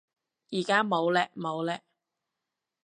[0.49, 1.79] 而家冇嘞冇嘞